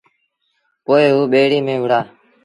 [0.85, 1.99] پوء او ٻيڙيٚ ميݩ وهُڙآ